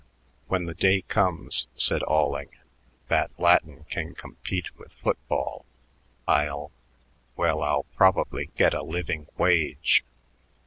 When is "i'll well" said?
6.27-7.61